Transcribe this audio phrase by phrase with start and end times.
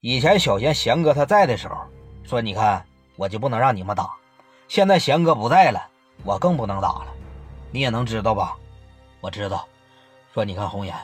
[0.00, 1.76] 以前小贤贤哥他在的时候，
[2.22, 2.84] 说你看
[3.16, 4.08] 我就不能让你们打，
[4.68, 5.88] 现在贤哥不在了，
[6.22, 7.06] 我更不能打了。
[7.72, 8.56] 你也能知道吧？
[9.20, 9.66] 我知道。
[10.32, 10.94] 说你看红颜，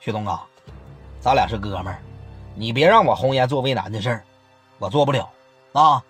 [0.00, 0.44] 徐东啊，
[1.18, 1.98] 咱俩是哥们儿，
[2.54, 4.24] 你别让我红颜做为难的事儿，
[4.78, 5.30] 我做不了
[5.72, 6.04] 啊。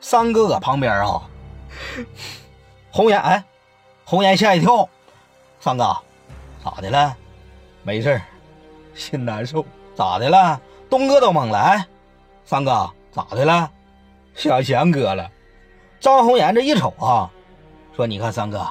[0.00, 1.22] 三哥搁旁边啊，
[2.90, 3.44] 红颜哎，
[4.04, 4.88] 红颜吓一跳，
[5.60, 5.96] 三哥
[6.64, 7.16] 咋的了？
[7.84, 8.20] 没事
[8.96, 9.64] 心难受。
[9.94, 10.60] 咋的了？
[10.88, 11.86] 东哥都懵了。
[12.44, 13.70] 三哥咋的了？
[14.34, 15.30] 想贤哥了。
[16.00, 17.30] 张红颜这一瞅啊，
[17.94, 18.66] 说你看三哥，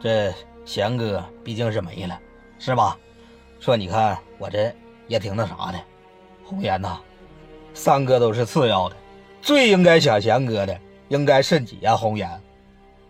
[0.00, 0.32] 这
[0.64, 2.18] 贤哥毕竟是没了，
[2.58, 2.96] 是吧？
[3.60, 4.74] 说你看我这
[5.06, 5.78] 也挺那啥的。
[6.44, 6.98] 红颜呐，
[7.74, 8.96] 三哥都是次要的。
[9.42, 10.78] 最应该想贤哥的，
[11.08, 12.28] 应该是你呀，红颜。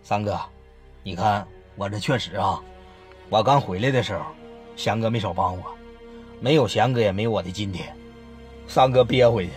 [0.03, 0.39] 三哥，
[1.03, 2.61] 你看我这确实啊，
[3.29, 4.23] 我刚回来的时候，
[4.75, 5.63] 贤哥没少帮我，
[6.39, 7.95] 没有贤哥也没有我的今天。
[8.67, 9.51] 三哥憋回去，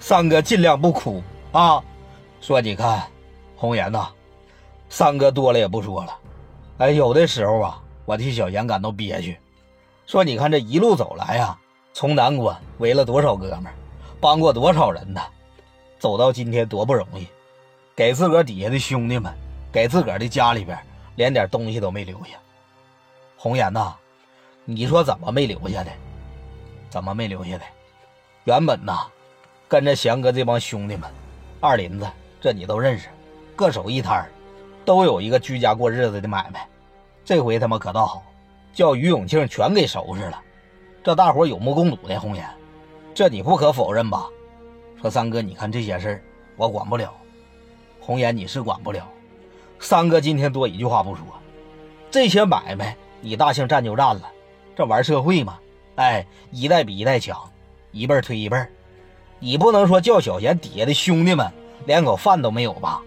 [0.00, 1.82] 三哥尽量不哭啊。
[2.40, 3.08] 说你看，
[3.56, 4.08] 红颜呐，
[4.88, 6.18] 三哥多了也不说了，
[6.78, 9.38] 哎，有的时候啊，我替小贤感到憋屈。
[10.06, 11.56] 说你看这一路走来呀，
[11.92, 13.72] 从南关围了多少哥们，
[14.20, 15.20] 帮过多少人呢？
[15.98, 17.28] 走到今天多不容易，
[17.94, 19.32] 给自个儿底下的兄弟们，
[19.70, 20.76] 给自个儿的家里边，
[21.14, 22.30] 连点东西都没留下。
[23.36, 23.94] 红颜呐，
[24.64, 25.92] 你说怎么没留下的？
[26.90, 27.64] 怎么没留下的？
[28.44, 29.06] 原本呐，
[29.68, 31.08] 跟着祥哥这帮兄弟们，
[31.60, 32.06] 二林子
[32.40, 33.08] 这你都认识，
[33.54, 34.28] 各守一摊
[34.84, 36.66] 都有一个居家过日子的买卖。
[37.24, 38.24] 这回他妈可倒好，
[38.74, 40.42] 叫于永庆全给收拾了。
[41.04, 42.44] 这大伙有目共睹的，红颜，
[43.14, 44.26] 这你不可否认吧？
[45.00, 46.22] 说三哥，你看这些事儿，
[46.56, 47.14] 我管不了。
[48.00, 49.06] 红颜，你是管不了。
[49.78, 51.24] 三哥今天多一句话不说，
[52.10, 54.22] 这些买卖你大庆占就占了，
[54.74, 55.60] 这玩社会嘛，
[55.94, 57.38] 哎，一代比一代强，
[57.92, 58.68] 一辈儿推一辈儿
[59.38, 61.46] 你不能说叫小贤底下的兄弟们
[61.86, 63.00] 连口饭都没有吧？